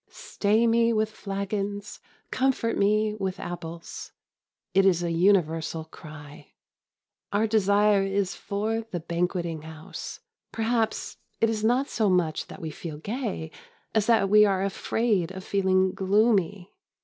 [0.09, 1.99] "Stay me with flagons;
[2.31, 4.11] comfort me with apples."
[4.73, 6.53] It is a universal cry.
[7.31, 10.19] Our desire is for the banqueting house.
[10.51, 13.51] Perhaps it is not so much that we feel gay
[13.93, 16.71] as that we are afraid of feeling gloomy.